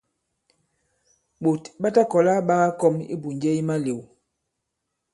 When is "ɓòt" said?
1.43-1.63